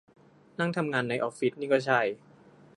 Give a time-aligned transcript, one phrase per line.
[0.59, 1.99] นั่งทำงานในออฟฟิศนี่ก็ใช่